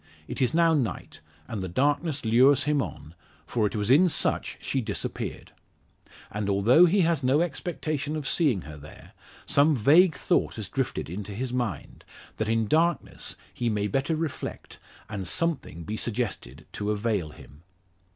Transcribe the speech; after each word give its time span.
It 0.27 0.41
is 0.41 0.55
now 0.55 0.73
night, 0.73 1.21
and 1.47 1.61
the 1.61 1.67
darkness 1.69 2.25
lures 2.25 2.63
him 2.63 2.81
on; 2.81 3.13
for 3.45 3.67
it 3.67 3.75
was 3.75 3.91
in 3.91 4.09
such 4.09 4.57
she 4.59 4.81
disappeared. 4.81 5.51
And 6.31 6.49
although 6.49 6.87
he 6.87 7.01
has 7.01 7.21
no 7.21 7.41
expectation 7.41 8.15
of 8.15 8.27
seeing 8.27 8.61
her 8.61 8.77
there, 8.77 9.11
some 9.45 9.75
vague 9.75 10.15
thought 10.15 10.55
has 10.55 10.69
drifted 10.69 11.07
into 11.07 11.33
his 11.35 11.53
mind, 11.53 12.03
that 12.37 12.49
in 12.49 12.65
darkness 12.67 13.35
he 13.53 13.69
may 13.69 13.85
better 13.85 14.15
reflect, 14.15 14.79
and 15.07 15.27
something 15.27 15.83
be 15.83 15.97
suggested 15.97 16.65
to 16.71 16.89
avail 16.89 17.29
him. 17.29 17.61